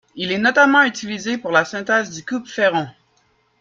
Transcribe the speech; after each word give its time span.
Il 0.15 0.31
est 0.31 0.39
notamment 0.39 0.81
utilisé 0.81 1.37
pour 1.37 1.51
la 1.51 1.63
synthèse 1.63 2.09
du 2.09 2.23
cupferron. 2.25 2.87